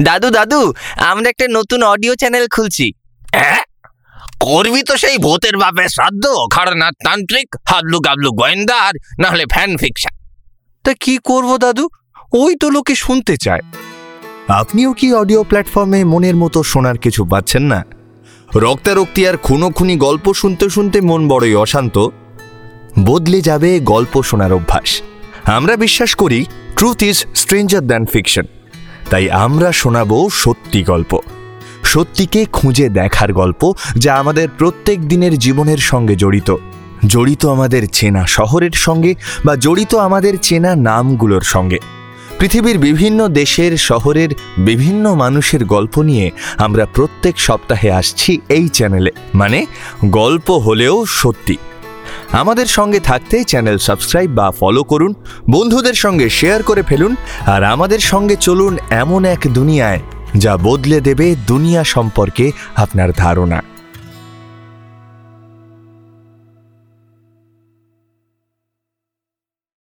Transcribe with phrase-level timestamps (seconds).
[0.00, 2.92] দাদু দাদু আমরা একটা নতুন অডিও চ্যানেল খুলছি।
[3.34, 3.62] হ্যাঁ?
[4.40, 6.24] করবি তো সেই ভূতের বাপের শ্রাদ্ধ
[6.54, 10.14] খড়নাথ তান্ত্রিক হাবলু গাবলু গোয়েন্দা আর নাহলে ফ্যান ফিকশন
[10.84, 11.88] তা কি করব দাদু?
[12.32, 13.60] ওই তো লোকে শুনতে চায়।
[14.48, 17.84] আপনিও কি অডিও প্ল্যাটফর্মে মনের মতো শোনার কিছু পাচ্ছেন না?
[18.54, 22.08] রক্তারক্তি আর খুনো খুনি গল্প শুনতে শুনতে মন বড়ই অশান্ত।
[23.04, 25.02] বদলে যাবে গল্প শোনার অভ্যাস।
[25.46, 26.44] আমরা বিশ্বাস করি
[26.76, 28.46] truth is stranger than fiction
[29.10, 31.18] তাই আমরা শোনাবো সত্যি গল্প।
[31.84, 36.56] সত্যিকে খুঁজে দেখার গল্প যা আমাদের প্রত্যেক দিনের জীবনের সঙ্গে জড়িত।
[37.06, 41.78] জড়িত আমাদের চেনা শহরের সঙ্গে বা জড়িত আমাদের চেনা নামগুলোর সঙ্গে।
[42.38, 49.66] পৃথিবীর বিভিন্ন দেশের শহরের বিভিন্ন মানুষের গল্প নিয়ে আমরা প্রত্যেক সপ্তাহে আসছি এই চ্যানেলে। মানে
[50.04, 51.56] গল্প হলেও সত্যি।
[52.32, 55.14] আমাদের সঙ্গে থাকতে চ্যানেল সাবস্ক্রাইব বা ফলো করুন,
[55.50, 60.00] বন্ধুদের সঙ্গে শেয়ার করে ফেলুন, আর আমাদের সঙ্গে চলুন এমন এক দুনিয়ায়
[60.36, 63.62] যা বদলে দেবে দুনিয়া সম্পর্কে আপনার ধারণা।